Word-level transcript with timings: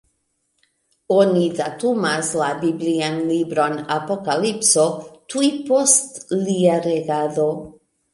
Oni 1.15 1.41
datumas 1.57 2.31
la 2.39 2.47
biblian 2.63 3.19
libron 3.31 3.75
Apokalipso 3.97 4.87
tuj 5.35 5.51
post 5.69 6.19
lia 6.47 6.79
regado. 6.87 7.47